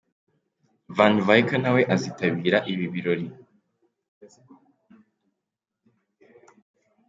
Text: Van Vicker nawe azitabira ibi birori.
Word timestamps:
Van 0.97 1.13
Vicker 1.27 1.59
nawe 1.61 1.81
azitabira 1.93 2.59
ibi 2.71 2.85
birori. 2.93 3.27